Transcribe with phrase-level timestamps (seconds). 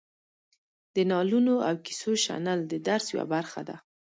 [0.95, 3.75] د نالونو او کیسو شنل د درس یوه برخه ده.